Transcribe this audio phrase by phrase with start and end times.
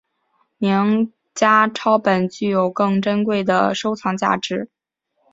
[0.57, 4.67] 名家抄本具有更珍贵的收藏价值。